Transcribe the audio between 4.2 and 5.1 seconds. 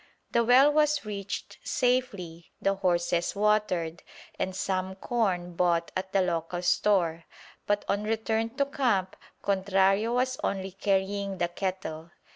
and some